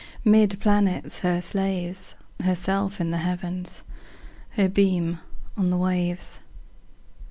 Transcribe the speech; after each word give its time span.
'Mid 0.25 0.59
planets 0.59 1.19
her 1.19 1.43
slaves, 1.43 2.15
Herself 2.43 2.99
in 2.99 3.11
the 3.11 3.19
Heavens, 3.19 3.83
Her 4.57 4.67
beam 4.67 5.19
on 5.55 5.69
the 5.69 5.77
waves. 5.77 6.39